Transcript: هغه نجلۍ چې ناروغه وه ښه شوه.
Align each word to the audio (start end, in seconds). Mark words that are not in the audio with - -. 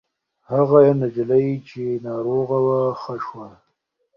هغه 0.51 0.79
نجلۍ 1.01 1.47
چې 1.69 1.83
ناروغه 2.05 2.57
وه 2.65 2.81
ښه 3.01 3.15
شوه. 3.25 3.49